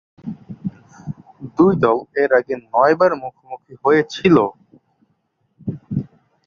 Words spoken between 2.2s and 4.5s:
এর আগে নয়বার মুখোমুখি হয়েছিল।